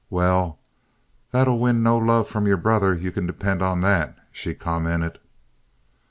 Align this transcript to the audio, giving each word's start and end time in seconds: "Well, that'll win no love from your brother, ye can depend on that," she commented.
"Well, 0.09 0.57
that'll 1.31 1.59
win 1.59 1.83
no 1.83 1.95
love 1.95 2.27
from 2.27 2.47
your 2.47 2.57
brother, 2.57 2.95
ye 2.95 3.11
can 3.11 3.27
depend 3.27 3.61
on 3.61 3.81
that," 3.81 4.17
she 4.31 4.55
commented. 4.55 5.19